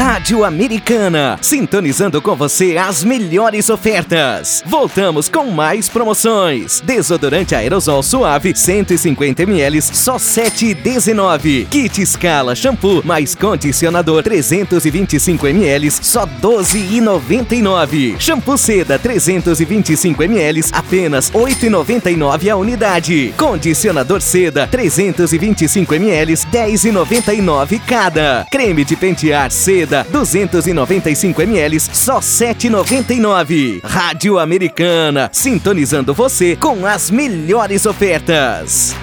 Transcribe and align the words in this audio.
Rádio 0.00 0.46
Americana, 0.46 1.38
sintonizando 1.42 2.22
com 2.22 2.34
você 2.34 2.78
as 2.78 3.04
melhores 3.04 3.68
ofertas. 3.68 4.64
Voltamos 4.64 5.28
com 5.28 5.50
mais 5.50 5.90
promoções. 5.90 6.80
Desodorante 6.80 7.54
aerosol 7.54 8.02
suave 8.02 8.54
150 8.56 9.42
ml 9.42 9.82
só 9.82 10.16
7,19. 10.16 11.66
Kit 11.68 12.06
Scala 12.06 12.54
shampoo 12.54 13.02
mais 13.04 13.34
condicionador 13.34 14.22
325 14.22 15.46
ml 15.46 15.90
só 15.90 16.26
12,99. 16.26 18.18
Shampoo 18.18 18.56
seda 18.56 18.98
325 18.98 20.22
ml 20.22 20.64
apenas 20.72 21.30
8,99 21.30 22.48
a 22.50 22.56
unidade. 22.56 23.34
Condicionador 23.36 24.22
seda 24.22 24.66
325 24.66 25.94
ml 25.94 26.32
10,99 26.50 27.78
cada. 27.86 28.46
Creme 28.50 28.82
de 28.82 28.96
pentear 28.96 29.50
seda 29.50 29.89
295 30.10 31.42
ml 31.42 31.80
só 31.80 32.20
7,99. 32.20 33.80
Rádio 33.84 34.38
Americana, 34.38 35.28
sintonizando 35.32 36.14
você 36.14 36.56
com 36.56 36.86
as 36.86 37.10
melhores 37.10 37.86
ofertas. 37.86 38.94